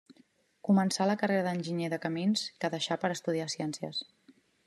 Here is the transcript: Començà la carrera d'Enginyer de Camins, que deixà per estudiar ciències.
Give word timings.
Començà 0.69 1.05
la 1.09 1.15
carrera 1.23 1.43
d'Enginyer 1.47 1.91
de 1.93 2.01
Camins, 2.07 2.47
que 2.63 2.73
deixà 2.77 2.99
per 3.05 3.13
estudiar 3.19 3.49
ciències. 3.57 4.01